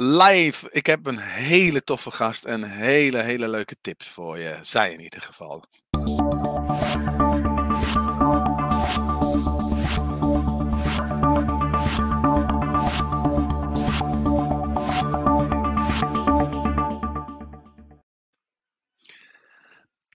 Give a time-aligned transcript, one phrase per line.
[0.00, 0.68] live.
[0.70, 4.58] Ik heb een hele toffe gast en hele, hele leuke tips voor je.
[4.62, 5.64] Zij in ieder geval.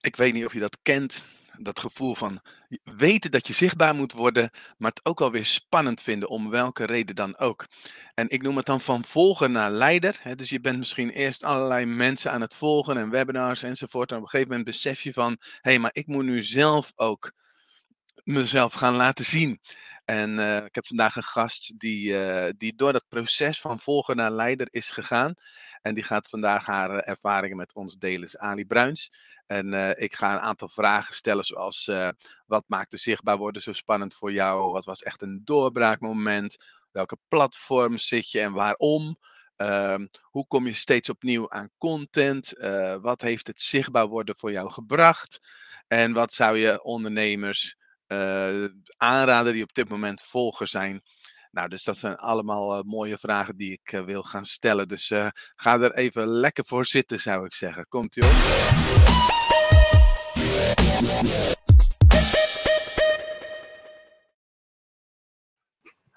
[0.00, 1.22] Ik weet niet of je dat kent,
[1.58, 2.40] dat gevoel van
[2.82, 7.14] weten dat je zichtbaar moet worden, maar het ook alweer spannend vinden, om welke reden
[7.14, 7.66] dan ook.
[8.14, 10.16] En ik noem het dan van volger naar leider.
[10.22, 10.34] Hè?
[10.34, 14.10] Dus je bent misschien eerst allerlei mensen aan het volgen en webinars enzovoort.
[14.10, 16.92] En op een gegeven moment besef je van, hé, hey, maar ik moet nu zelf
[16.94, 17.32] ook
[18.24, 19.60] mezelf gaan laten zien.
[20.04, 24.16] En uh, ik heb vandaag een gast die, uh, die door dat proces van volger
[24.16, 25.34] naar leider is gegaan.
[25.82, 29.12] En die gaat vandaag haar uh, ervaringen met ons delen, is Ali Bruins.
[29.46, 31.90] En ik ga een aantal vragen stellen, zoals
[32.46, 34.72] wat maakte zichtbaar worden zo spannend voor jou?
[34.72, 36.56] Wat was echt een doorbraakmoment?
[36.90, 39.18] Welke platform zit je en waarom?
[39.56, 42.52] Ehm, hoe kom je steeds opnieuw aan content?
[43.00, 45.48] wat heeft het zichtbaar worden voor jou gebracht?
[45.86, 47.76] En wat zou je ondernemers
[48.96, 51.02] aanraden die op dit moment volger zijn.
[51.50, 54.88] Nou, dus dat zijn allemaal uh, mooie vragen die ik uh, wil gaan stellen.
[54.88, 55.12] Dus
[55.56, 57.88] ga er even lekker voor zitten, zou ik zeggen.
[57.88, 58.30] Komt ie op.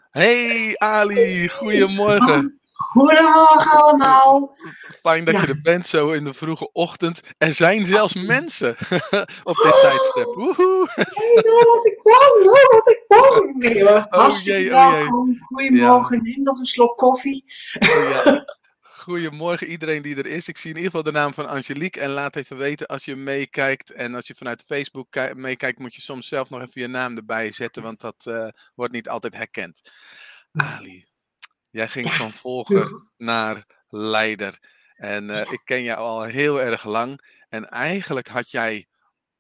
[0.09, 2.59] Hey Ali, goedemorgen.
[2.77, 4.57] Goedemorgen allemaal.
[5.01, 7.21] Fijn dat je er bent zo in de vroege ochtend.
[7.37, 8.69] Er zijn zelfs mensen
[9.43, 10.25] op dit tijdstip.
[10.25, 10.87] Woehoe.
[10.93, 11.05] Hey,
[11.43, 13.57] wat ik kwam, wat ik kwam.
[13.57, 15.37] Nee hoor, hartstikke oh, welkom.
[15.39, 17.43] Goedemorgen, neem nog een slok koffie.
[17.79, 18.45] Oh, ja.
[18.81, 20.47] Goedemorgen iedereen die er is.
[20.47, 22.01] Ik zie in ieder geval de naam van Angelique.
[22.01, 23.91] En laat even weten als je meekijkt.
[23.91, 27.51] En als je vanuit Facebook meekijkt, moet je soms zelf nog even je naam erbij
[27.51, 27.83] zetten.
[27.83, 29.91] Want dat uh, wordt niet altijd herkend.
[30.51, 31.07] Ali,
[31.69, 34.59] Jij ging van volger naar leider.
[34.95, 37.21] En uh, ik ken jou al heel erg lang.
[37.49, 38.87] En eigenlijk had jij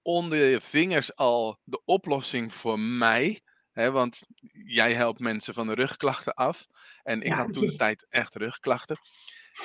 [0.01, 3.41] onder je vingers al de oplossing voor mij.
[3.71, 4.21] Hè, want
[4.65, 6.67] jij helpt mensen van de rugklachten af.
[7.03, 8.97] En ik had toen de tijd echt rugklachten.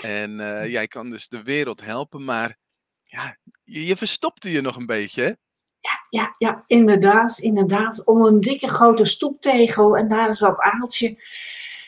[0.02, 2.24] En uh, jij kan dus de wereld helpen.
[2.24, 2.56] Maar
[3.04, 5.22] ja, je, je verstopte je nog een beetje.
[5.22, 5.32] Hè?
[5.80, 8.04] Ja, ja, ja, inderdaad, inderdaad.
[8.04, 11.22] Om een dikke grote stoeptegel en daar zat Aaltje.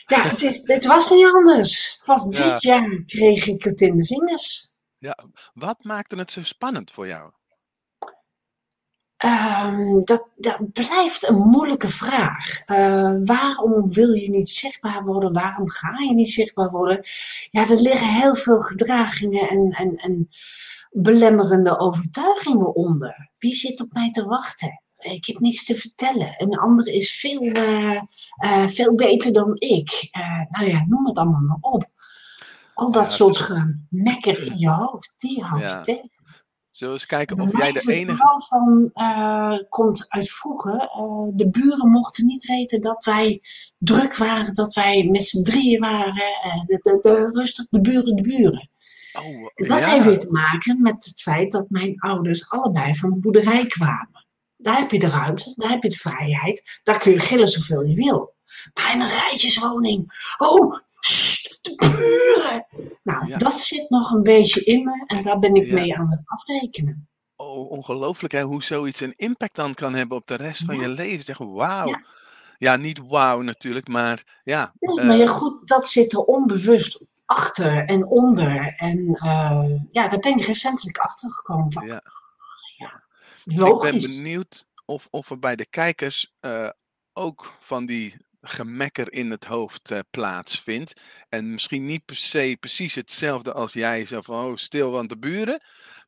[0.06, 2.02] Ja, het, is, het was niet anders.
[2.04, 4.74] Pas dit jaar kreeg ik het in de vingers.
[4.96, 5.18] Ja,
[5.54, 7.32] wat maakte het zo spannend voor jou?
[9.24, 12.66] Um, dat, dat, blijft een moeilijke vraag.
[12.66, 15.32] Uh, waarom wil je niet zichtbaar worden?
[15.32, 17.00] Waarom ga je niet zichtbaar worden?
[17.50, 20.28] Ja, er liggen heel veel gedragingen en, en, en
[20.90, 23.30] belemmerende overtuigingen onder.
[23.38, 24.83] Wie zit op mij te wachten?
[25.12, 26.34] Ik heb niks te vertellen.
[26.36, 28.00] Een ander is veel, uh,
[28.44, 30.08] uh, veel beter dan ik.
[30.18, 31.84] Uh, nou ja, noem het allemaal maar op.
[32.74, 35.76] Al dat ja, soort gemekker in je hoofd, die houdt ja.
[35.76, 36.12] je tegen.
[36.70, 38.34] Zullen we eens kijken of jij de enige...
[38.34, 38.90] Het van,
[39.68, 40.78] komt uit vroeger.
[41.32, 43.42] de buren mochten niet weten dat wij
[43.78, 46.14] druk waren, dat wij met z'n drieën waren.
[46.66, 48.70] De, de, de, rustig, de buren, de buren.
[49.12, 49.90] Oh, dat ja.
[49.90, 54.23] heeft weer te maken met het feit dat mijn ouders allebei van de boerderij kwamen.
[54.64, 56.80] Daar heb je de ruimte, daar heb je de vrijheid.
[56.82, 58.34] Daar kun je gillen zoveel je wil.
[58.74, 60.32] Maar in een rijtjeswoning.
[60.38, 60.74] Oh,
[61.62, 62.66] de buren.
[63.02, 66.22] Nou, dat zit nog een beetje in me en daar ben ik mee aan het
[66.24, 67.08] afrekenen.
[67.36, 70.88] Oh, ongelooflijk hè, hoe zoiets een impact dan kan hebben op de rest van je
[70.88, 71.24] leven.
[71.24, 71.98] Zeg, wauw.
[72.58, 72.76] Ja.
[72.76, 74.72] niet wauw natuurlijk, maar ja.
[74.78, 78.74] Nee, maar ja, eh, goed, dat zit er onbewust achter en onder.
[78.76, 81.72] En uh, ja, daar ben ik recentelijk achter gekomen.
[81.72, 82.02] Van, ja.
[83.44, 83.92] Logisch.
[83.92, 86.68] Ik ben benieuwd of, of er bij de kijkers uh,
[87.12, 91.00] ook van die gemekker in het hoofd uh, plaatsvindt.
[91.28, 95.18] En misschien niet per se precies hetzelfde als jij, zo van oh, stil, want de
[95.18, 95.62] buren.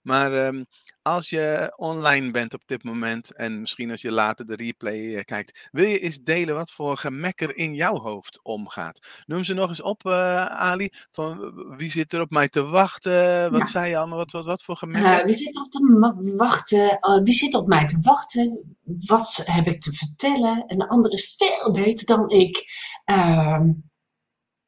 [0.06, 0.67] Maar um,
[1.03, 5.21] als je online bent op dit moment en misschien als je later de replay uh,
[5.21, 9.06] kijkt, wil je eens delen wat voor gemekker in jouw hoofd omgaat?
[9.25, 10.91] Noem ze nog eens op, uh, Ali.
[11.10, 13.51] Van wie zit er op mij te wachten?
[13.51, 13.66] Wat ja.
[13.66, 14.19] zei je allemaal?
[14.19, 15.19] Wat, wat, wat voor gemekker?
[15.19, 16.98] Uh, wie zit op te wachten?
[17.25, 18.77] wie zit op mij te wachten?
[18.84, 20.65] Wat heb ik te vertellen?
[20.66, 22.65] En de ander is veel beter dan ik.
[23.04, 23.72] Ehm,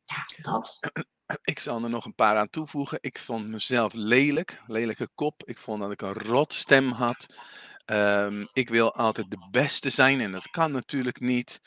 [0.05, 0.79] ja, dat.
[1.43, 2.99] Ik zal er nog een paar aan toevoegen.
[3.01, 5.43] Ik vond mezelf lelijk, lelijke kop.
[5.45, 7.27] Ik vond dat ik een rot stem had.
[7.87, 11.61] Um, ik wil altijd de beste zijn en dat kan natuurlijk niet.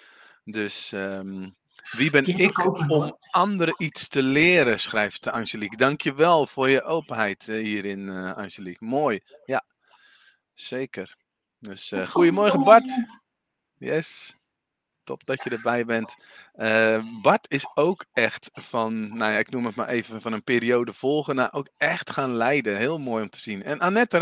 [0.43, 1.55] Dus um,
[1.91, 5.77] wie ben ik om anderen iets te leren, schrijft Angelique.
[5.77, 8.85] Dankjewel voor je openheid uh, hierin, uh, Angelique.
[8.85, 9.21] Mooi.
[9.45, 9.65] Ja,
[10.53, 11.15] zeker.
[11.59, 12.91] Dus uh, goedemorgen Bart.
[13.75, 14.35] Yes.
[15.03, 16.15] Top dat je erbij bent.
[16.55, 20.43] Uh, Bart is ook echt van, nou ja, ik noem het maar even, van een
[20.43, 22.77] periode volgen naar ook echt gaan leiden.
[22.77, 23.63] Heel mooi om te zien.
[23.63, 24.17] En Annette,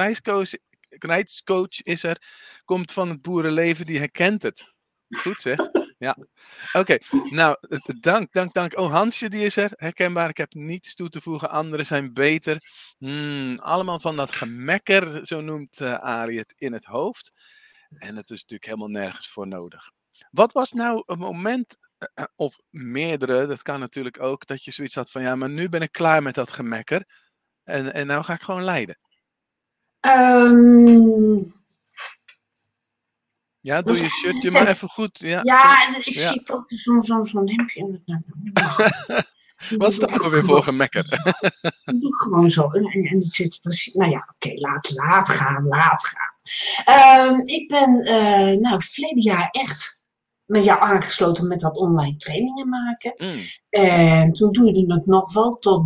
[1.00, 2.22] reiscoach is er,
[2.66, 4.74] komt van het boerenleven, die herkent het.
[5.10, 5.58] Goed zeg.
[6.00, 6.18] Ja.
[6.74, 6.98] Oké,
[7.30, 7.58] nou,
[8.00, 8.78] dank, dank, dank.
[8.78, 9.72] Oh, Hansje, die is er.
[9.76, 11.50] Herkenbaar, ik heb niets toe te voegen.
[11.50, 12.64] Anderen zijn beter.
[12.98, 17.32] Hmm, allemaal van dat gemekker, zo noemt uh, Ari het, in het hoofd.
[17.90, 19.92] En het is natuurlijk helemaal nergens voor nodig.
[20.32, 24.72] Wat was nou een moment, eh, eh, of meerdere, dat kan natuurlijk ook, dat je
[24.72, 27.06] zoiets had van ja, maar nu ben ik klaar met dat gemekker.
[27.64, 29.00] En, en nou ga ik gewoon leiden.
[30.02, 31.54] Um,
[33.60, 35.20] ja, doe je shirtje maar even goed.
[35.20, 38.02] Ja, ja ik zie toch zo'n zo, zo hemdje.
[39.78, 41.10] Wat staat er weer voor gemekker?
[41.10, 41.44] Dat
[42.02, 42.72] doe ik gewoon zo.
[42.72, 43.94] En, en het zit precies.
[43.94, 46.28] Nou ja, oké, laat, laat gaan, laat gaan.
[47.30, 49.99] Um, ik ben, uh, nou, verleden jaar echt
[50.50, 53.14] met jou aangesloten met dat online trainingen maken.
[53.16, 53.42] Mm.
[53.70, 55.86] En toen doe je het nog wel tot,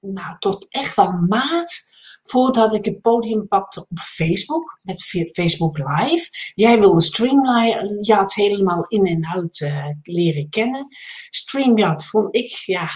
[0.00, 1.92] nou, tot echt wel maart
[2.22, 5.02] voordat ik het podium pakte op Facebook, met
[5.32, 6.28] Facebook Live.
[6.54, 10.86] Jij wilde StreamYard helemaal in en uit uh, leren kennen.
[11.30, 12.88] StreamYard vond ik, ja,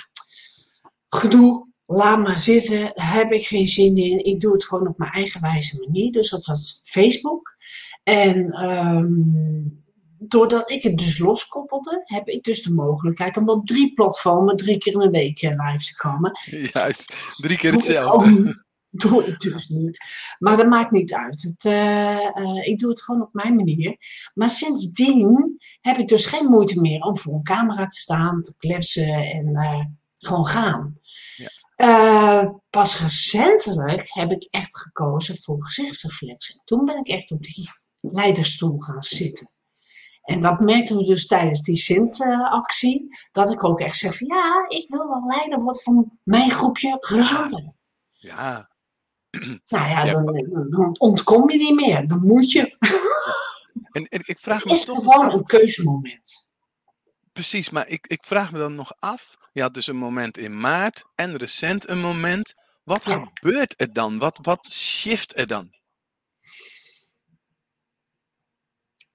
[1.09, 1.67] gedoe.
[1.87, 4.25] Laat maar zitten, daar heb ik geen zin in.
[4.25, 6.13] Ik doe het gewoon op mijn eigen wijze manier.
[6.13, 7.57] Dus dat was Facebook.
[8.03, 9.87] En um,
[10.19, 14.79] doordat ik het dus loskoppelde, heb ik dus de mogelijkheid om op drie platformen drie
[14.79, 16.33] keer in een week eh, live te komen.
[16.73, 19.99] Juist, drie keer hetzelfde doe ik dus niet.
[20.39, 21.43] Maar dat maakt niet uit.
[21.43, 23.97] Het, uh, uh, ik doe het gewoon op mijn manier.
[24.35, 28.55] Maar sindsdien heb ik dus geen moeite meer om voor een camera te staan, te
[28.57, 29.85] kletsen en uh,
[30.15, 30.99] gewoon gaan.
[31.37, 32.61] Ja.
[32.71, 36.63] pas recentelijk heb ik echt gekozen voor gezichtsreflexen.
[36.65, 37.71] Toen ben ik echt op die
[38.01, 39.57] leiderstoel gaan zitten.
[40.29, 43.19] En dat merkten we dus tijdens die Sint-actie.
[43.33, 46.97] Dat ik ook echt zeg van ja, ik wil wel leider worden van mijn groepje
[47.01, 47.73] gezondheid.
[48.13, 48.71] Ja,
[49.67, 52.09] nou ja, Dan, dan, ontkom je niet meer.
[52.09, 52.77] Dan moet je.
[53.91, 56.53] En, en, ik vraag het is gewoon een keuzemoment.
[57.33, 59.37] Precies, maar ik, ik vraag me dan nog af.
[59.53, 62.55] Je had dus een moment in maart en recent een moment.
[62.85, 64.19] Wat gebeurt er dan?
[64.19, 65.78] Wat, wat shift er dan?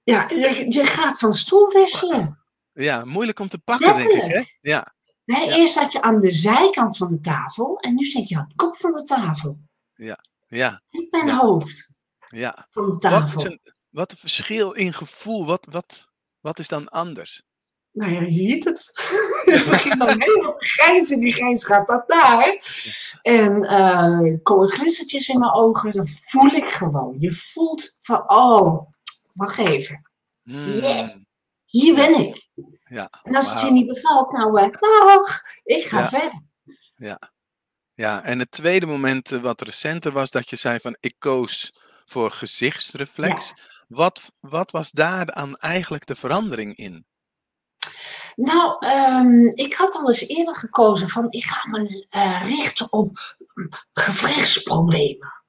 [0.04, 2.44] Ja, je, je gaat van stoel wisselen.
[2.72, 4.22] Ja, moeilijk om te pakken, denk ik.
[4.22, 4.42] Hè?
[4.60, 4.94] Ja.
[5.24, 8.48] Nee, Eerst zat je aan de zijkant van de tafel en nu zit je aan
[8.48, 9.58] de kop van de tafel.
[9.92, 10.82] Ja, ja.
[10.90, 11.90] Ik ben hoofd
[12.28, 12.66] ja.
[12.70, 13.42] van de tafel.
[13.42, 13.60] Wat, is een,
[13.90, 15.46] wat een verschil in gevoel.
[15.46, 16.08] Wat, wat,
[16.40, 17.42] wat is dan anders?
[17.92, 18.92] Nou ja, je ziet het.
[19.44, 21.20] Je begint dan helemaal te grijnzen.
[21.20, 22.62] Die grijns gaat dat daar.
[23.22, 25.92] En uh, komen glinstertjes in mijn ogen.
[25.92, 27.16] Dan voel ik gewoon.
[27.18, 28.90] Je voelt van, oh,
[29.34, 30.10] wacht even.
[30.42, 31.16] Yeah.
[31.64, 32.48] Hier ben ik.
[32.84, 33.10] Ja.
[33.22, 36.42] En als het je niet bevalt, nou, dag, ik ga verder.
[36.96, 37.32] Ja.
[37.94, 41.72] Ja, en het tweede moment eh, wat recenter was, dat je zei van ik koos
[42.04, 43.52] voor gezichtsreflex.
[43.88, 47.06] Wat, wat was daar dan eigenlijk de verandering in?
[48.36, 53.36] Nou, um, ik had al eens eerder gekozen van ik ga me uh, richten op
[53.92, 55.43] gewrichtsproblemen.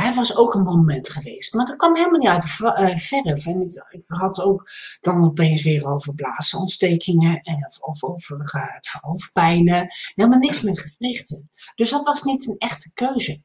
[0.00, 1.54] Hij was ook een moment geweest.
[1.54, 3.46] Maar dat kwam helemaal niet uit de uh, verf.
[3.46, 4.70] En ik, ik, had ook
[5.00, 9.88] dan opeens weer over blaasontstekingen en, of, of over uh, hoofdpijnen.
[10.14, 11.50] Helemaal niks met gewrichten.
[11.74, 13.42] Dus dat was niet een echte keuze.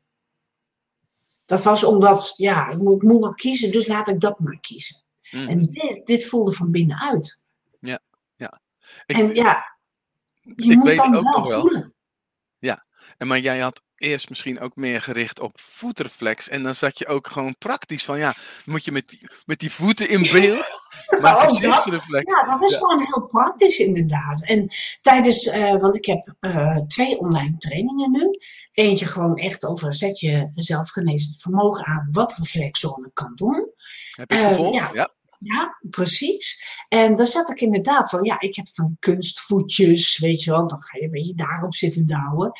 [1.45, 5.03] Dat was omdat, ja, ik moet, moet wel kiezen, dus laat ik dat maar kiezen.
[5.31, 5.47] Mm.
[5.47, 7.45] En dit, dit voelde van binnenuit.
[7.79, 7.99] Ja,
[8.35, 8.61] ja.
[9.05, 9.77] Ik, en ja,
[10.41, 11.93] je moet dan wel, wel voelen.
[12.59, 12.85] Ja,
[13.17, 16.49] en maar jij had eerst misschien ook meer gericht op voetreflex.
[16.49, 18.33] En dan zat je ook gewoon praktisch van, ja,
[18.65, 20.83] moet je met die, met die voeten in beeld.
[21.21, 22.33] Maar oh, gezichtsreflex.
[22.33, 24.43] Ja, dat is gewoon heel praktisch inderdaad.
[24.43, 24.67] En
[25.01, 28.39] tijdens, uh, want ik heb uh, twee online trainingen nu.
[28.71, 33.71] Eentje gewoon echt over zet je zelfgenezend vermogen aan wat reflexzone kan doen.
[34.11, 34.75] Heb ik gevolgd?
[34.75, 34.89] Uh, ja.
[34.93, 35.09] ja.
[35.39, 36.63] Ja, precies.
[36.87, 40.81] En dan zat ik inderdaad van, ja, ik heb van kunstvoetjes, weet je wel, dan
[40.81, 42.51] ga je een beetje daarop zitten douwen.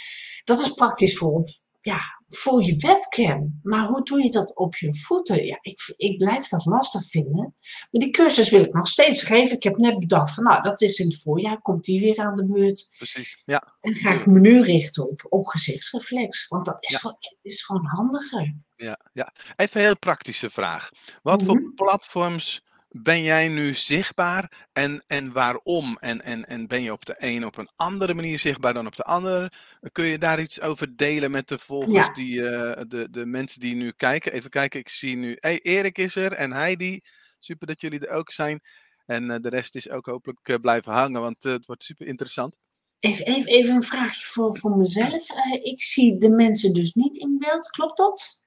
[0.43, 1.43] Dat is praktisch voor,
[1.81, 3.59] ja, voor je webcam.
[3.63, 5.45] Maar hoe doe je dat op je voeten?
[5.45, 7.53] Ja, ik, ik blijf dat lastig vinden.
[7.91, 9.55] Maar die cursus wil ik nog steeds geven.
[9.55, 12.35] Ik heb net bedacht van, nou, dat is in het voorjaar, komt die weer aan
[12.35, 12.93] de beurt.
[12.97, 13.77] Precies, ja.
[13.81, 16.97] En ga ik me nu richten op, op gezichtsreflex, want dat is, ja.
[16.97, 18.55] gewoon, is gewoon handiger.
[18.75, 20.89] Ja, ja, even een heel praktische vraag.
[21.21, 21.59] Wat mm -hmm.
[21.59, 22.63] voor platforms
[23.01, 25.97] ben jij nu zichtbaar en, en waarom?
[25.97, 28.95] En, en, en ben je op de een op een andere manier zichtbaar dan op
[28.95, 29.51] de andere?
[29.91, 33.75] Kun je daar iets over delen met de volgers, die, uh, de, de mensen die
[33.75, 34.33] nu kijken?
[34.33, 37.01] Even kijken, ik zie nu, hey, Erik is er en Heidi.
[37.39, 38.61] Super dat jullie er ook zijn.
[39.05, 42.55] En de rest is ook hopelijk blijven hangen, want het wordt super interessant.
[42.99, 45.29] Even, even, even een vraagje voor, voor mezelf.
[45.63, 48.44] ik zie de mensen dus niet in beeld, klopt dat?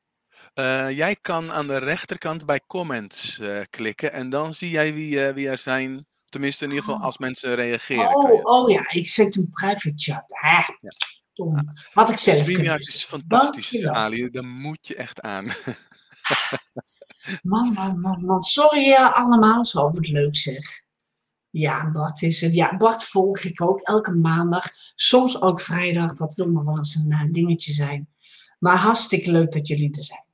[0.91, 5.59] Jij kan aan de rechterkant bij comments klikken en dan zie jij wie, wie er
[5.59, 8.17] zijn Tenminste, in ieder geval als mensen reageren.
[8.17, 10.25] Oh, oh ja, ik zet een private chat.
[10.29, 10.91] Ah, ja.
[11.33, 11.75] Tom.
[11.93, 14.31] Had ik zelf StreamYard is fantastisch, Ali.
[14.31, 15.45] Daar moet je echt aan.
[17.43, 18.43] man, man, man, man.
[18.43, 20.87] Sorry allemaal, zo wat leuk zeg.
[21.50, 22.55] Ja, Bart is het.
[22.55, 24.65] Ja, Bart volg ik ook elke maandag.
[24.95, 26.15] Soms ook vrijdag.
[26.15, 28.09] Dat wil nog wel eens een dingetje zijn.
[28.59, 30.27] Maar hartstikke leuk dat jullie er zijn.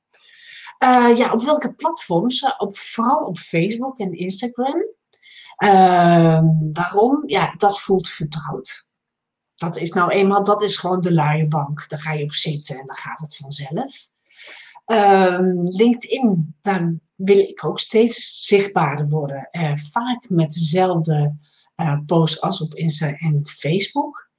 [0.85, 2.55] Uh, ja, op welke platforms?
[2.57, 4.85] op, vooral op Facebook en Instagram.
[5.55, 7.23] Ehm, waarom?
[7.25, 8.87] Ja, dat voelt vertrouwd.
[9.55, 11.89] Dat is nou eenmaal, dat is gewoon de luie bank.
[11.89, 14.07] Daar ga je op zitten en dan gaat het vanzelf.
[14.85, 19.47] Ehm, LinkedIn, daar wil ik ook steeds zichtbaarder worden.
[19.51, 21.35] Uh, vaak met dezelfde
[21.75, 24.29] uh, posts als op Insta en Facebook.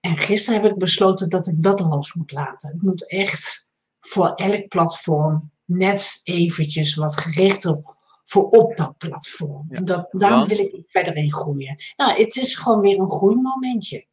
[0.00, 2.68] En gisteren heb ik besloten dat ik dat los moet laten.
[2.68, 7.80] Het moet echt voor elk platform net eventjes wat gerichter
[8.24, 9.66] voor op dat platform.
[9.84, 11.76] Dat, daar wil ik verder in groeien.
[11.96, 14.06] Nou, het is gewoon weer een groeimomentje.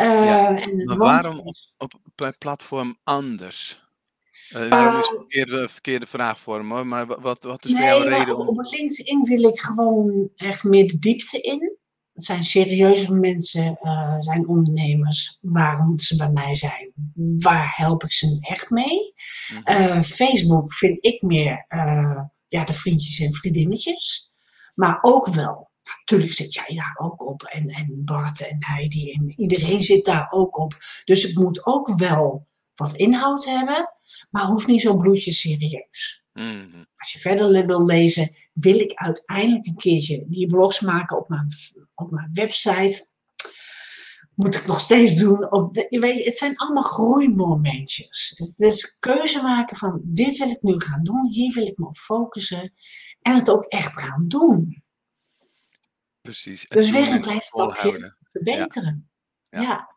[0.00, 3.86] Uh, en maar waarom op, op, op platform anders?
[4.54, 7.88] Uh, uh, is een verkeerde, verkeerde vraag voor me, maar wat, wat is nee, voor
[7.88, 8.48] jou reden om...
[8.48, 11.76] Op LinkedIn wil ik gewoon echt meer de diepte in.
[12.18, 15.38] Het zijn serieuze mensen, uh, zijn ondernemers.
[15.42, 16.92] Waarom moeten ze bij mij zijn?
[17.38, 19.14] Waar help ik ze echt mee?
[19.64, 21.66] Mm Facebook vind ik meer
[22.48, 24.32] ja, de vriendjes en vriendinnetjes.
[24.74, 27.42] Maar ook wel, natuurlijk zit jij daar ook op.
[27.42, 30.76] En, en Bart en Heidi en iedereen zit daar ook op.
[31.04, 33.92] Dus het moet ook wel wat inhoud hebben,
[34.30, 36.24] maar hoeft niet zo bloedje serieus.
[36.32, 36.84] Mhm.
[36.96, 41.48] Als je verder wil lezen, wil ik uiteindelijk een keertje die blogs maken op mijn,
[41.94, 43.06] op mijn website
[44.34, 45.50] moet ik nog steeds doen.
[45.50, 48.34] Op de, weet je, het zijn allemaal groeimomentjes.
[48.36, 51.86] Het is keuze maken van dit wil ik nu gaan doen, hier wil ik me
[51.86, 52.74] op focussen
[53.20, 54.82] en het ook echt gaan doen.
[56.20, 56.68] Precies.
[56.68, 59.10] dus weer een klein stapje verbeteren.
[59.50, 59.60] Ja.
[59.60, 59.96] ja.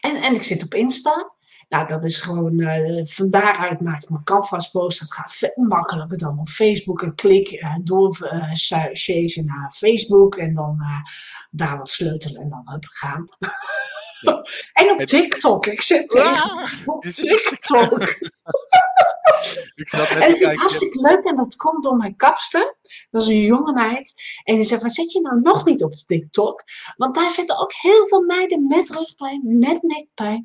[0.00, 1.34] En, en ik zit op Insta.
[1.70, 5.00] Nou, dat is gewoon, uh, van daaruit maak ik mijn canvas post.
[5.00, 7.02] Dat gaat veel makkelijker dan op Facebook.
[7.02, 10.78] Een klik uh, door uh, naar Facebook en dan
[11.50, 13.24] daar wat sleutelen en dan hup gaan.
[14.20, 14.44] Ja.
[14.82, 15.66] en op TikTok.
[15.66, 18.00] Ik zit ah, op TikTok.
[19.74, 22.76] ik zat net en het is hartstikke leuk en dat komt door mijn kapster.
[23.10, 24.14] Dat is een jonge meid.
[24.44, 26.62] En die zegt, wat zit je nou nog niet op TikTok?
[26.96, 30.44] Want daar zitten ook heel veel meiden met rugpijn, met nekpijn,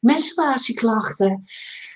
[0.00, 1.44] menstruatieklachten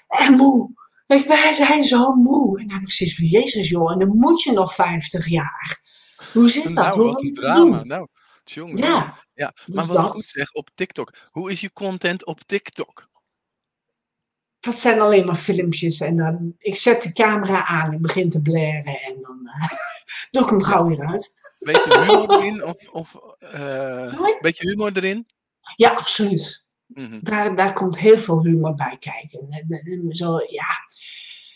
[0.08, 0.70] en moe.
[1.06, 2.60] Wij zijn zo moe.
[2.60, 5.80] En dan heb ik zoiets van, jezus joh, en dan moet je nog 50 jaar.
[6.32, 6.74] Hoe zit dat?
[6.74, 7.84] Nou, wat een drama.
[7.84, 8.08] Nou,
[8.44, 8.76] jongen.
[8.76, 9.18] Ja.
[9.34, 9.52] ja.
[9.66, 11.14] Maar dus wat goed zeg, op TikTok.
[11.30, 13.10] Hoe is je content op TikTok?
[14.62, 16.00] Dat zijn alleen maar filmpjes.
[16.00, 19.68] En dan, ik zet de camera aan, ik begin te blaren en dan uh,
[20.30, 21.34] doe ik hem gauw weer uit.
[21.58, 22.64] Beetje humor erin?
[22.64, 25.26] Of, of uh, beetje humor erin?
[25.76, 26.64] Ja, absoluut.
[26.86, 29.46] Mm daar, daar komt heel veel humor bij kijken.
[29.50, 30.66] En, zo, ja.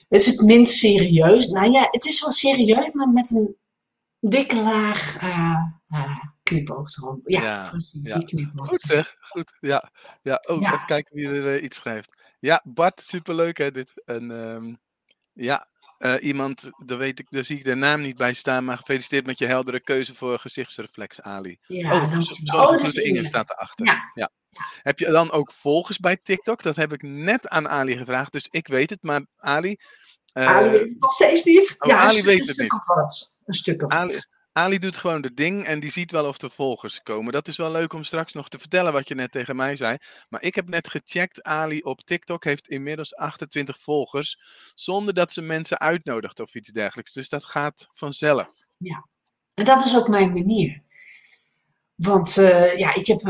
[0.08, 1.46] Het is het minst serieus.
[1.46, 3.56] Nou ja, het is wel serieus, maar met een
[4.20, 5.60] dikke laag uh,
[6.42, 7.20] knipoog erom.
[7.24, 8.22] Ja, ja, precies, ja.
[8.54, 9.56] Goed zeg, goed.
[9.60, 9.90] Ja,
[10.22, 10.42] ja.
[10.48, 10.74] Oh, ja.
[10.74, 12.25] even kijken wie er iets schrijft.
[12.46, 13.92] Ja, Bart, superleuk hè dit.
[14.04, 14.80] En um,
[15.32, 18.76] ja, uh, iemand, daar, weet ik, daar zie ik de naam niet bij staan, maar
[18.76, 21.58] gefeliciteerd met je heldere keuze voor gezichtsreflex, Ali.
[21.66, 23.86] Ja, oh, Zorggroete oh, Inge staat erachter.
[23.86, 24.10] Ja.
[24.14, 24.30] ja.
[24.82, 26.62] Heb je dan ook volgers bij TikTok?
[26.62, 29.76] Dat heb ik net aan Ali gevraagd, dus ik weet het, maar Ali...
[30.32, 31.76] Uh, Ali weet het nog steeds niet.
[31.78, 32.72] Oh, ja, Ali weet het niet.
[33.44, 34.28] Een stuk of wat.
[34.56, 37.32] Ali doet gewoon de ding en die ziet wel of er volgers komen.
[37.32, 39.96] Dat is wel leuk om straks nog te vertellen wat je net tegen mij zei.
[40.28, 44.40] Maar ik heb net gecheckt, Ali op TikTok heeft inmiddels 28 volgers.
[44.74, 47.12] Zonder dat ze mensen uitnodigt of iets dergelijks.
[47.12, 48.48] Dus dat gaat vanzelf.
[48.76, 49.06] Ja,
[49.54, 50.82] en dat is ook mijn manier.
[51.94, 53.20] Want uh, ja, ik heb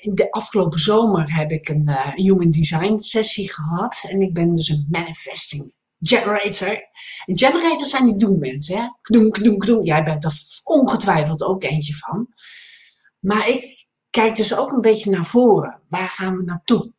[0.00, 4.04] in de afgelopen zomer heb ik een uh, human design sessie gehad.
[4.08, 6.88] En ik ben dus een manifesting generator.
[7.24, 8.76] En generators zijn die doenmensen.
[8.76, 8.88] Hè?
[9.00, 9.84] Kdoen, kdoen, kdoen.
[9.84, 10.32] Jij bent er
[10.64, 12.28] ongetwijfeld ook eentje van.
[13.18, 15.80] Maar ik kijk dus ook een beetje naar voren.
[15.88, 16.92] Waar gaan we naartoe?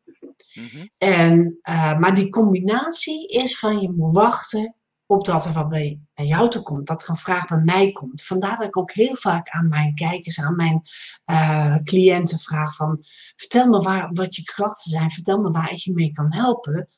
[0.53, 4.75] Mm en, uh, maar die combinatie is van je moet wachten
[5.05, 6.87] op dat er wat bij naar jou toe komt.
[6.87, 8.23] Dat er een vraag bij mij komt.
[8.23, 10.81] Vandaar dat ik ook heel vaak aan mijn kijkers, aan mijn
[11.25, 13.05] uh, cliënten vraag van...
[13.35, 15.11] Vertel me waar, wat je klachten zijn.
[15.11, 16.89] Vertel me waar ik je mee kan helpen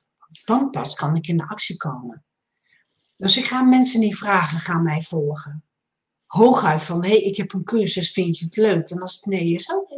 [0.45, 2.23] dan pas kan ik in de actie komen.
[3.17, 5.63] Dus ik ga mensen niet vragen, ga mij volgen.
[6.25, 8.89] hooguit van, hé, hey, ik heb een cursus, vind je het leuk?
[8.89, 9.95] En als het nee is, oké.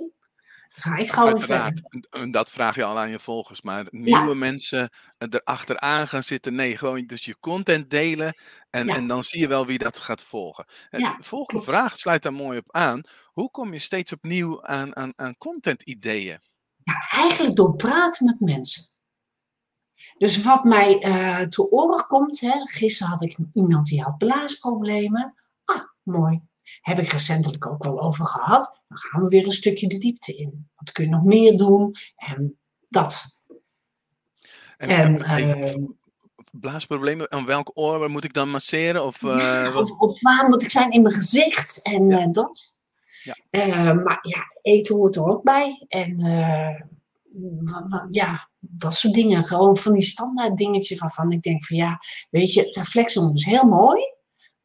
[0.69, 2.31] ga ik gewoon verder.
[2.31, 3.61] Dat vraag je al aan je volgers.
[3.61, 6.55] Maar nieuwe mensen erachteraan gaan zitten.
[6.55, 8.37] Nee, gewoon dus je content delen.
[8.69, 8.95] En, Ja.
[8.95, 10.65] en dan zie je wel wie dat gaat volgen.
[10.89, 13.01] Ja, volgende vraag sluit daar mooi op aan.
[13.25, 16.39] Hoe kom je steeds opnieuw aan, aan, aan content ideeën?
[16.83, 18.83] Ja, eigenlijk door praten met mensen.
[20.17, 25.33] Dus wat mij eh te oren komt, hè, gisteren had ik iemand die had blaasproblemen.
[25.65, 26.41] Ah, mooi.
[26.81, 28.81] Heb ik recentelijk ook wel over gehad.
[28.87, 30.69] Dan gaan we weer een stukje de diepte in.
[30.75, 31.95] Wat kun je nog meer doen?
[32.15, 32.57] En
[32.89, 33.39] dat.
[34.77, 35.83] En, En, en ehm,
[36.51, 37.31] blaasproblemen.
[37.31, 39.05] Aan welk oor moet ik dan masseren?
[39.05, 42.19] Of, Ja, eh, of, of waar moet ik zijn in mijn gezicht en Ja.
[42.19, 42.79] eh, dat.
[43.23, 43.35] Ja.
[43.49, 45.85] Eh, maar ja, eten hoort er ook bij.
[45.87, 46.81] En eh,
[48.11, 49.43] ja, dat soort dingen.
[49.43, 53.63] Gewoon van die standaard dingetjes waarvan ik denk van ja, weet je, reflexzone is heel
[53.63, 54.01] mooi.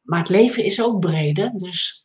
[0.01, 1.51] Maar het leven is ook breder.
[1.51, 2.03] Dus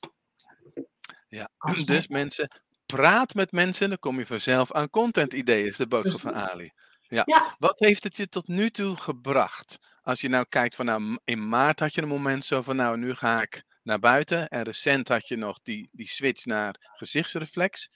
[1.28, 1.50] Ja,
[1.84, 6.20] dus mensen, praat met mensen, dan kom je vanzelf aan content ideeën, is de boodschap
[6.20, 6.70] van Ali.
[7.00, 7.22] Ja.
[7.26, 7.54] Ja.
[7.58, 9.78] Wat heeft het je tot nu toe gebracht?
[10.02, 12.96] Als je nou kijkt van nou, in maart had je een moment zo van nou,
[12.98, 14.48] nu ga ik naar buiten.
[14.48, 17.90] En recent had je nog die, die switch naar gezichtsreflex.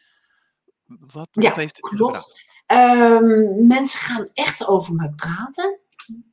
[0.84, 2.16] Wat, Ja, wat heeft het klopt.
[2.16, 2.46] gebracht?
[2.68, 5.78] Ehm, mensen gaan echt over me praten.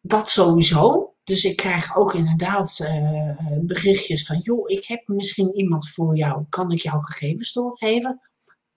[0.02, 1.14] Dat sowieso.
[1.24, 6.46] Dus ik krijg ook inderdaad eh, berichtjes van: joh, ik heb misschien iemand voor jou.
[6.50, 8.20] Kan ik jouw gegevens doorgeven?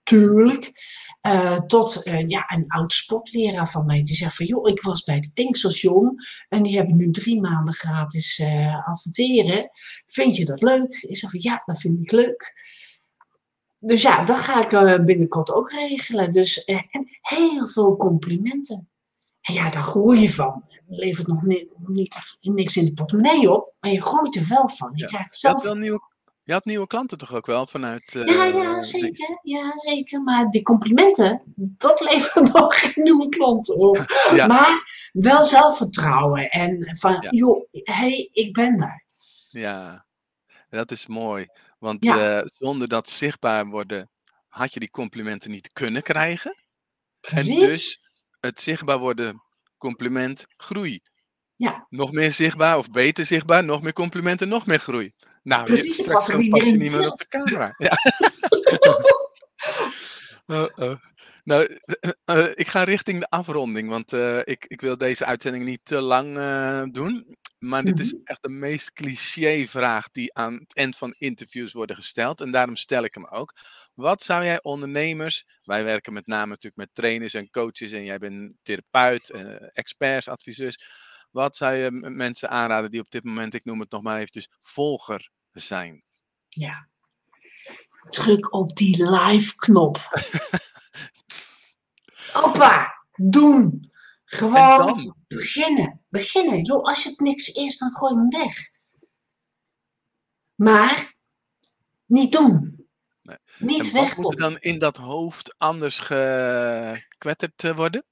[0.03, 0.71] Tuurlijk.
[1.21, 5.03] Eh, tot eh, ja, een oud sportleraar van mij die zegt van: joh, ik was
[5.03, 6.15] bij de tankstation
[6.49, 8.41] en die hebben nu drie maanden gratis
[8.85, 9.69] adverteren.
[10.05, 10.95] Vind je dat leuk?
[11.07, 12.53] Ik zeg van ja, dat vind ik leuk.
[13.79, 16.31] Dus ja, dat ga ik eh, binnenkort ook regelen.
[16.31, 18.89] Dus, eh, en heel veel complimenten.
[19.41, 20.63] En ja, daar groei je van.
[20.69, 21.67] Het levert nog ni-
[22.41, 24.91] niks in de portemonnee op, maar je groeit er wel van.
[24.93, 25.07] Je Ja.
[25.07, 25.63] krijgt zelf...
[25.63, 26.01] wel nieuwe,
[26.43, 28.15] je had nieuwe klanten toch ook wel vanuit.
[28.15, 29.39] eh, Ja, ja, de- zeker.
[29.43, 30.21] Ja, zeker.
[30.21, 33.97] Maar die complimenten, dat levert nog geen nieuwe klanten op.
[34.35, 34.47] Ja.
[34.47, 36.49] Maar wel zelfvertrouwen.
[36.49, 37.29] En van, Ja.
[37.29, 39.05] joh, hé, hey, ik ben daar.
[39.49, 40.05] Ja,
[40.69, 41.47] dat is mooi.
[41.79, 42.39] Want Ja.
[42.39, 44.09] eh, zonder dat zichtbaar worden,
[44.47, 46.55] had je die complimenten niet kunnen krijgen.
[47.21, 47.99] En dus
[48.39, 49.43] het zichtbaar worden,
[49.77, 51.01] compliment, groei.
[51.55, 51.85] Ja.
[51.89, 55.13] Nog meer zichtbaar of beter zichtbaar, nog meer complimenten, nog meer groei.
[55.43, 57.73] Nou, je- Precies, het straks dan pas je niet meer op de camera.
[57.77, 57.97] Ja.
[60.47, 60.95] Uh-oh.
[61.43, 61.77] Nou,
[62.25, 66.01] eh, ik ga richting de afronding, want eh, ik, ik wil deze uitzending niet te
[66.01, 67.37] lang eh, doen.
[67.59, 68.21] Maar dit is Mhm.
[68.23, 72.41] echt de meest cliché vraag die aan het eind van interviews worden gesteld.
[72.41, 73.55] En daarom stel ik hem ook.
[73.93, 78.17] Wat zou jij ondernemers, wij werken met name natuurlijk met trainers en coaches en jij
[78.17, 80.85] bent therapeut, eh, experts, adviseurs.
[81.31, 84.47] Wat zou je mensen aanraden die op dit moment, ik noem het nog maar eventjes,
[84.61, 86.03] volger zijn?
[86.49, 86.87] Ja.
[88.09, 89.97] Druk op die live-knop.
[92.33, 93.91] Hoppa, doen.
[94.31, 96.01] Gewoon beginnen.
[96.09, 96.63] Beginnen.
[96.63, 98.71] Joh, als het niks is, dan gooi hem weg.
[100.55, 101.15] Maar
[102.05, 102.85] niet doen.
[103.21, 103.37] Nee.
[103.59, 108.05] Niet wat moet er dan in dat hoofd anders gekwetterd eh, worden?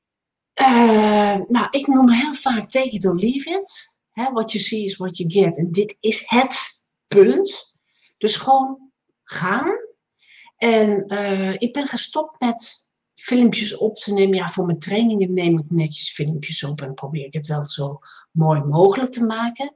[0.54, 3.98] Eh, nou, ik noem heel vaak take it or leave it.
[4.12, 5.58] Hè, what you see is what you get.
[5.58, 6.68] En dit is het
[7.08, 7.76] punt.
[8.18, 8.92] Dus gewoon
[9.24, 9.72] gaan.
[10.58, 12.87] En eh, ik ben gestopt met
[13.28, 14.38] filmpjes op te nemen.
[14.38, 18.00] Ja, voor mijn trainingen neem ik netjes filmpjes op en probeer ik het wel zo
[18.32, 19.74] mooi mogelijk te maken.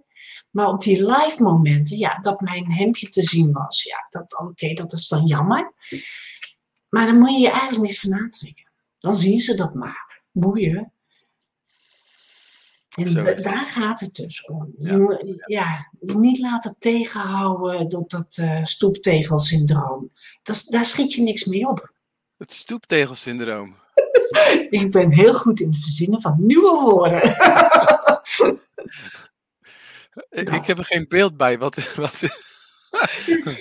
[0.51, 4.73] Maar op die live momenten, ja, dat mijn hemdje te zien was, ja, dat, oké,
[4.73, 5.73] dat is dan jammer.
[6.89, 8.71] Maar dan moet je je eigenlijk niks van aantrekken.
[8.99, 10.21] Dan zien ze dat maar.
[10.31, 10.93] Boeien.
[12.89, 14.73] En daar gaat het dus om.
[15.45, 20.11] Ja, niet laten tegenhouden door dat eh stoeptegelsyndroom.
[20.43, 21.93] Dat, daar schiet je niks mee op.
[22.41, 23.75] Het stoeptegelsyndroom.
[24.69, 27.21] Ik ben heel goed in het verzinnen van nieuwe woorden.
[30.29, 31.57] Ik, heb er geen beeld bij.
[31.57, 32.19] Wat, wat,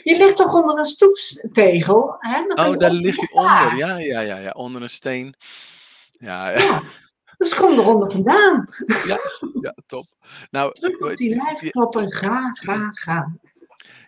[0.05, 2.17] Je ligt toch onder een stoeptegel?
[2.19, 2.45] Hè?
[2.55, 3.77] Dan oh, daar lig je onder.
[3.77, 4.51] Ja, ja, ja, ja.
[4.51, 5.35] Onder een steen.
[6.13, 6.83] Ja, ja, Ja,
[7.37, 8.65] dus kom eronder vandaan.
[9.61, 10.05] ja, top.
[10.51, 13.33] Nou, Druk op weet- die je- lijfknop en ga, ga, ga.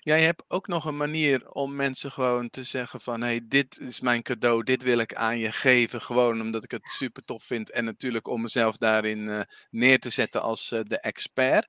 [0.00, 3.20] Jij hebt ook nog een manier om mensen gewoon te zeggen van...
[3.20, 6.00] hé, hey, dit is mijn cadeau, dit wil ik aan je geven.
[6.00, 7.70] Gewoon omdat ik het super tof vind.
[7.70, 11.66] En natuurlijk om mezelf daarin eh, neer te zetten als eh, de expert.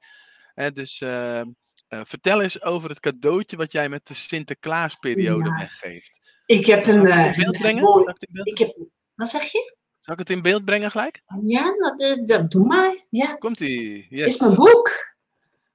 [0.54, 1.46] Hè, dus eh, eh,
[1.88, 5.58] vertel eens over het cadeautje wat jij met de Sinterklaasperiode Ja.
[5.58, 6.42] weggeeft.
[6.46, 7.84] Ik heb een, in beeld brengen?
[7.84, 8.76] mooi- Zal ik het in beeld, Ik heb,
[9.16, 9.76] wat zeg je?
[10.00, 11.22] zal ik het in beeld brengen gelijk?
[11.46, 13.06] Ja, dat, eh, dat doe maar.
[13.10, 13.98] Ja, Komt ie.
[13.98, 14.40] is Yes.
[14.40, 14.92] mijn boek.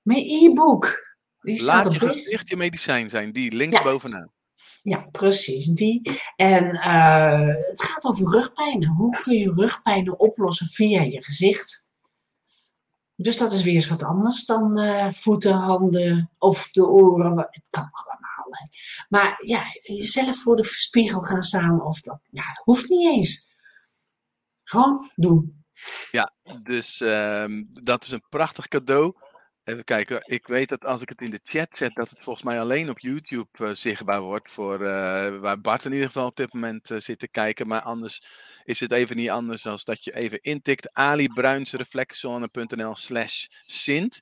[0.03, 1.07] Mijn e-book.
[1.41, 4.33] Laat je gezicht je medicijn zijn, die links bovenaan.
[4.83, 6.21] Ja, precies, die.
[6.37, 8.89] En uh, het gaat over rugpijnen.
[8.89, 11.91] Hoe kun je rugpijnen oplossen via je gezicht?
[13.15, 17.37] Dus dat is weer eens wat anders dan uh, voeten, handen of de oren.
[17.37, 18.47] Het kan allemaal.
[18.51, 18.67] Hè.
[19.09, 23.57] Maar ja, jezelf voor de spiegel gaan staan of dat, ja, dat hoeft niet eens.
[24.65, 25.65] Gewoon doen.
[26.11, 27.45] Ja, dus uh,
[27.83, 29.15] dat is een prachtig cadeau.
[29.69, 32.45] Even kijken, ik weet dat als ik het in de chat zet, dat het volgens
[32.45, 34.51] mij alleen op YouTube uh, zichtbaar wordt.
[34.51, 37.67] Voor, uh, waar Bart in ieder geval op dit moment uh, zit te kijken.
[37.67, 38.23] Maar anders
[38.65, 44.21] is het even niet anders dan dat je even intikt alibruinsreflexzone.nl slash sint.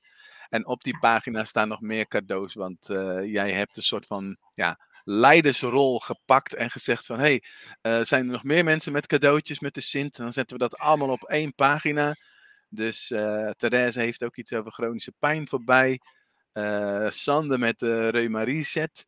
[0.49, 2.87] En op die pagina staan nog meer cadeaus, want
[3.23, 7.19] jij hebt een soort van ja, leidersrol gepakt en gezegd van...
[7.19, 7.39] hé,
[7.81, 10.15] hey, zijn er nog meer mensen met cadeautjes met de sint?
[10.15, 12.15] Dan zetten we dat allemaal op één pagina...
[12.69, 15.99] Dus uh, Therese heeft ook iets over chronische pijn voorbij.
[16.53, 19.05] Uh, Sander met de Reuma Reset.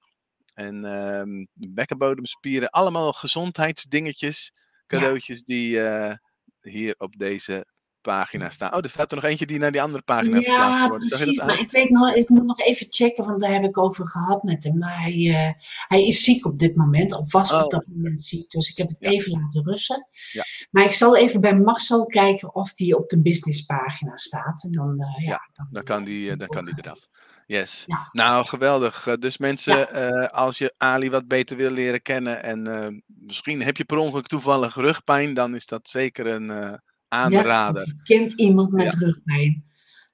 [0.54, 2.70] En uh, bekkenbodemspieren.
[2.70, 4.52] Allemaal gezondheidsdingetjes.
[4.88, 6.14] Cadeautjes die uh,
[6.62, 7.66] hier op deze
[8.10, 8.74] pagina staan.
[8.74, 11.08] Oh, er staat er nog eentje die naar die andere pagina ja, verplaatst wordt.
[11.08, 14.08] Precies, maar ik weet nog, ik moet nog even checken, want daar heb ik over
[14.08, 14.78] gehad met hem.
[14.78, 15.52] Maar hij, uh,
[15.88, 17.64] hij is ziek op dit moment, of was oh.
[17.64, 18.50] op dat moment ziek.
[18.50, 19.10] Dus ik heb het ja.
[19.10, 20.08] even laten rusten.
[20.32, 20.44] Ja.
[20.72, 24.64] Maar ik zal even bij Marcel kijken of die op de businesspagina staat.
[24.64, 27.08] En dan, uh, ja, dan, dan, kan die, dan kan die eraf.
[27.46, 27.84] Yes.
[27.86, 28.10] Ja.
[28.12, 29.18] Nou, geweldig.
[29.20, 30.10] Dus mensen, ja.
[30.10, 33.98] uh, als je Ali wat beter wil leren kennen en uh, misschien heb je per
[33.98, 36.74] ongeluk toevallig rugpijn, dan is dat zeker een, uh,
[37.10, 37.88] aanrader.
[37.88, 39.66] Ja, kent iemand met rugpijn,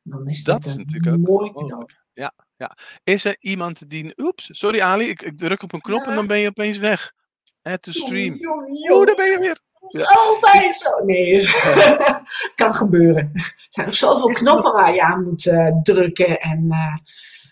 [0.04, 1.86] dan is dat, dat is natuurlijk ook mooi cadeau.
[2.14, 2.78] Ja, ja.
[3.04, 4.14] Is er iemand die.
[4.18, 7.14] Oeps, sorry Ali, ik, ik druk op een knop en dan ben je opeens weg.
[7.62, 8.40] At the stream.
[8.92, 9.60] Oeh, daar ben je weer.
[9.92, 10.04] Ja.
[10.04, 11.06] Altijd zo.
[11.06, 11.48] Nee,
[12.56, 13.32] kan gebeuren.
[13.34, 16.96] Er zijn nog zoveel knoppen waar je aan moet uh, drukken en uh,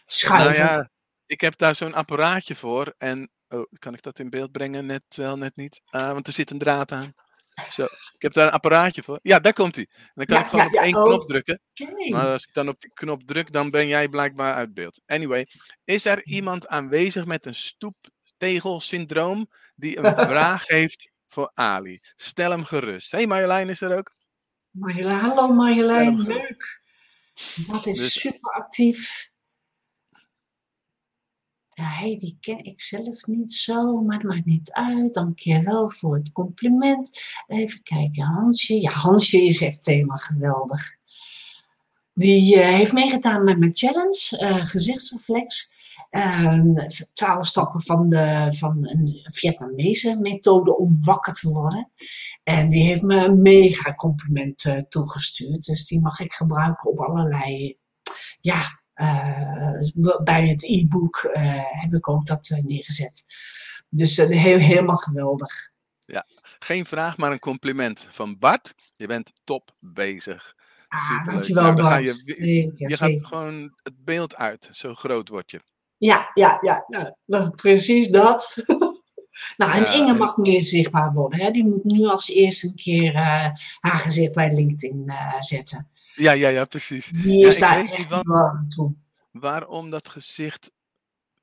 [0.06, 0.62] schuiven.
[0.62, 0.90] Nou ja,
[1.26, 2.94] ik heb daar zo'n apparaatje voor.
[2.98, 4.86] En oh, kan ik dat in beeld brengen?
[4.86, 5.82] Net wel, net niet.
[5.92, 7.14] Uh, want er zit een draad aan.
[7.72, 9.20] Zo, ik heb daar een apparaatje voor.
[9.22, 9.88] Ja, daar komt hij.
[10.14, 11.62] Dan kan ja, ik gewoon ja, op één knop oh, drukken.
[12.10, 15.02] Maar als ik dan op die knop druk, dan ben jij blijkbaar uit beeld.
[15.06, 15.48] Anyway,
[15.84, 22.00] is er iemand aanwezig met een stoeptegelsyndroom die een vraag heeft voor Ali?
[22.16, 23.12] Stel hem gerust.
[23.12, 24.12] Hé, hey, Marjolein is er ook.
[24.70, 26.82] Marjolein, hallo Marjolein, leuk.
[27.68, 29.32] Dat is dus, super actief.
[31.74, 35.14] Ja, die ken ik zelf niet zo, maar het maakt niet uit.
[35.14, 37.20] Dankjewel voor het compliment.
[37.48, 38.82] Even kijken, Hansje.
[38.82, 40.96] Ja, Hansje is echt helemaal geweldig.
[42.14, 45.82] Die uh, heeft meegedaan met mijn challenge, uh, gezichtsreflex.
[46.12, 46.64] Uh,
[47.14, 51.92] twaalf stappen van, de, van een Vietnamese methode om wakker te worden.
[52.44, 55.66] En die heeft me een mega compliment uh, toegestuurd.
[55.66, 57.78] Dus die mag ik gebruiken op allerlei
[58.42, 58.83] ja,
[60.24, 63.26] bij het e-book uh, heb ik ook dat uh, neergezet.
[63.90, 65.72] Dus heel, helemaal geweldig.
[66.00, 66.26] Ja,
[66.60, 68.74] geen vraag, maar een compliment van Bart.
[68.96, 70.56] Je bent top bezig.
[70.88, 71.34] Ah, Superleuk.
[71.34, 72.04] Dankjewel, nou, Bart.
[72.04, 74.70] Je, je, gaat gewoon het beeld uit.
[74.72, 75.62] Zo groot word je.
[75.98, 76.86] Ja, ja, ja.
[76.88, 78.56] Nou, nou precies dat.
[79.58, 81.40] nou, en ja, Inge mag meer zichtbaar worden.
[81.40, 81.52] Hè?
[81.52, 83.14] Die moet nu als eerste een keer
[83.80, 85.93] haar gezicht bij LinkedIn zetten.
[86.16, 87.08] Ja, ja, ja, precies.
[87.08, 88.24] Die is ja, daar echt wel
[88.68, 88.96] toe.
[89.32, 90.72] Waarom dat gezicht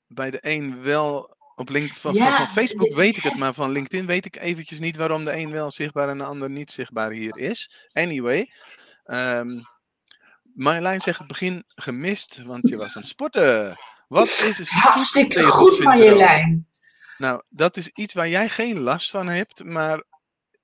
[0.06, 3.54] bij de een wel op link van, ja, van, van, Facebook weet ik het, maar
[3.54, 6.70] van LinkedIn weet ik eventjes niet waarom de een wel zichtbaar en de ander niet
[6.70, 7.88] zichtbaar hier is.
[7.92, 8.50] Anyway,
[9.04, 9.62] um,
[10.54, 13.78] Marjolein zegt het begin gemist, want je was aan het sporten.
[14.09, 16.68] Wat is een Hartstikke goed, Marjolein.
[17.18, 20.02] Nou, dat is iets waar jij geen last van hebt, maar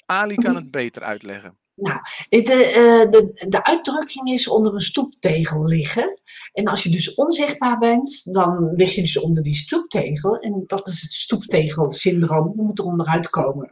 [0.06, 1.58] Ali kan het beter uitleggen.
[1.76, 6.20] Nou, de, eh, de, de uitdrukking is onder een stoeptegel liggen.
[6.52, 10.36] En als je dus onzichtbaar bent, dan lig je dus onder die stoeptegel.
[10.36, 12.52] En dat is het stoeptegelsyndroom.
[12.56, 13.68] Je moet er onderuit komen.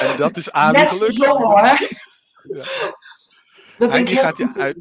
[0.00, 1.24] En dat is aardig gelukkig.
[1.24, 1.60] Zo, hoor.
[1.60, 2.64] Ja.
[3.78, 4.76] Dat Hij, die gaat je uit,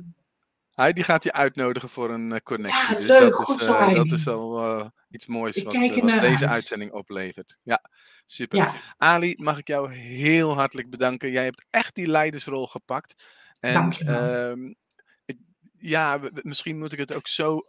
[0.73, 2.93] hij die gaat je uitnodigen voor een uh, connectie.
[2.93, 6.47] Ja, dus leuk, dat, goed is, uh, dat is al iets moois wat, wat deze
[6.47, 7.57] uitzending oplevert.
[7.63, 7.81] Ja.
[8.25, 8.81] Super.
[8.97, 11.31] Ali, mag ik jou heel hartelijk bedanken.
[11.31, 13.23] Jij hebt echt die leidersrol gepakt.
[13.59, 14.73] En, uh,
[15.77, 17.61] ja, misschien moet ik het ook zo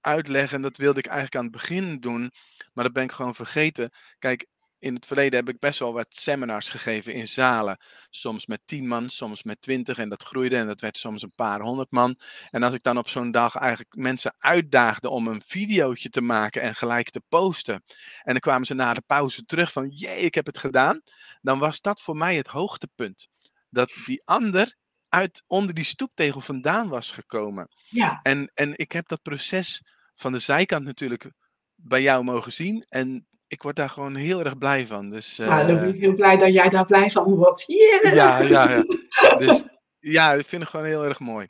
[0.00, 0.60] uitleggen.
[0.60, 2.32] Dat wilde ik eigenlijk aan het begin doen.
[2.72, 3.90] Maar dat ben ik gewoon vergeten.
[4.18, 4.46] Kijk,
[4.78, 7.80] in het verleden heb ik best wel wat seminars gegeven in zalen.
[8.10, 9.98] Soms met tien man, soms met twintig.
[9.98, 12.18] En dat groeide en dat werd soms een paar honderd man.
[12.50, 16.62] En als ik dan op zo'n dag eigenlijk mensen uitdaagde om een videootje te maken
[16.62, 17.74] en gelijk te posten.
[18.22, 21.00] En dan kwamen ze na de pauze terug van, jee, ik heb het gedaan.
[21.40, 23.28] Dan was dat voor mij het hoogtepunt.
[23.70, 24.76] Dat die ander
[25.08, 27.68] uit onder die stoeptegel vandaan was gekomen.
[27.88, 28.20] Ja.
[28.22, 29.82] En, en ik heb dat proces
[30.14, 31.30] van de zijkant natuurlijk
[31.74, 32.84] bij jou mogen zien.
[32.88, 35.10] En ik word daar gewoon heel erg blij van.
[35.10, 37.64] Dus, nou, dan ben ik heel blij dat jij daar blij van wordt.
[37.66, 38.14] Yeah.
[38.14, 38.84] Ja, ja, ja.
[39.46, 39.64] Dus
[39.98, 41.48] ja, ik vind het gewoon heel erg mooi.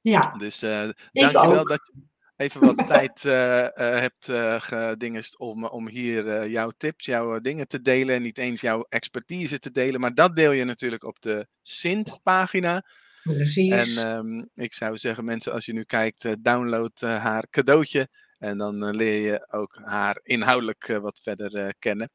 [0.00, 0.34] Ja.
[0.38, 2.02] Dus uh, dankjewel dat je
[2.36, 4.28] even wat tijd uh, hebt
[4.64, 8.14] gedingest om, om hier jouw tips, jouw dingen te delen.
[8.14, 12.86] En niet eens jouw expertise te delen, maar dat deel je natuurlijk op de Sint-pagina.
[13.22, 13.96] Precies.
[13.96, 18.08] En um, ik zou zeggen, mensen, als je nu kijkt, download haar cadeautje.
[18.44, 22.10] En dan leer je ook haar inhoudelijk wat verder kennen.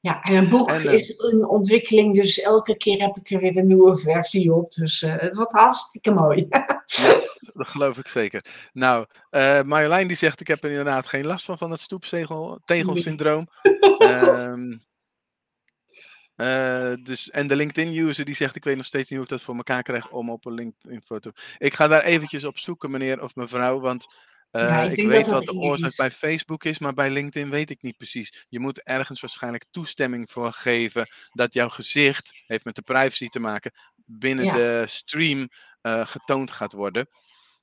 [0.00, 3.56] Ja, en een boek en, is een ontwikkeling, dus elke keer heb ik er weer
[3.56, 4.72] een nieuwe versie op.
[4.72, 6.46] Dus uh, het wordt hartstikke mooi.
[6.48, 6.82] ja,
[7.54, 8.44] dat geloof ik zeker.
[8.72, 13.48] Nou, uh, Marjolein die zegt, ik heb er inderdaad geen last van, van het stoeptegelsyndroom.
[13.98, 14.80] um,
[17.04, 19.56] dus, en de LinkedIn-user die zegt, ik weet nog steeds niet hoe ik dat voor
[19.56, 21.30] elkaar krijg om op een LinkedIn-foto.
[21.58, 24.06] Ik ga daar eventjes op zoeken, meneer of mevrouw, want
[24.58, 25.96] ja, ik, ik weet wat de oorzaak is.
[25.96, 28.46] bij Facebook is, maar bij LinkedIn weet ik niet precies.
[28.48, 33.40] Je moet ergens waarschijnlijk toestemming voor geven dat jouw gezicht, heeft met de privacy te
[33.40, 33.72] maken,
[34.04, 34.52] binnen ja.
[34.52, 35.48] de stream
[35.82, 37.08] uh, getoond gaat worden.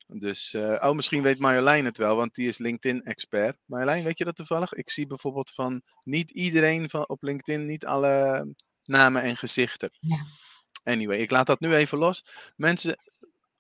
[0.08, 3.58] Dus, uh, oh, misschien weet Marjolein het wel, want die is LinkedIn-expert.
[3.66, 4.74] Marjolein, weet je dat toevallig?
[4.74, 8.48] Ik zie bijvoorbeeld van niet iedereen van, op LinkedIn, niet alle
[8.84, 9.90] namen en gezichten.
[10.00, 10.26] Ja.
[10.84, 12.26] Anyway, ik laat dat nu even los.
[12.56, 12.98] Mensen,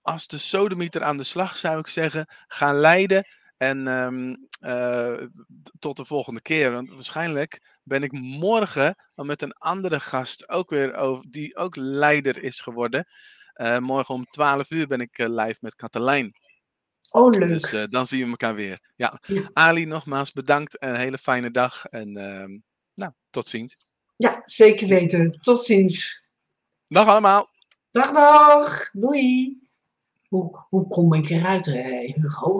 [0.02, 3.26] als de sodemieter aan de slag, zou ik zeggen, gaan leiden.
[3.58, 5.28] En um, uh,
[5.80, 6.72] tot de volgende keer.
[6.72, 12.44] Want waarschijnlijk ben ik morgen met een andere gast ook weer over, die ook leider
[12.44, 13.08] is geworden.
[13.56, 16.32] Uh, morgen om 12 uur ben ik uh, live met Katelijn.
[17.12, 17.48] Oh, leuk.
[17.48, 18.80] Dus dan zien we elkaar weer.
[18.96, 19.20] Ja.
[19.28, 19.50] ja.
[19.54, 20.82] Ali, nogmaals bedankt.
[20.84, 21.86] Een hele fijne dag.
[21.86, 22.60] En ehm,
[22.94, 23.78] nou, tot ziens.
[24.16, 25.32] Ja, zeker weten.
[25.32, 26.28] Tot ziens.
[26.88, 27.50] Dag allemaal.
[27.92, 28.92] Dag, dag.
[28.92, 29.61] Doei.
[30.32, 32.52] Hoe, hoe kom ik eruit, Hugo?